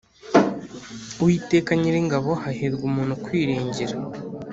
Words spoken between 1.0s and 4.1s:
Uwiteka Nyiringabo Hahirwa umuntu ukwiringira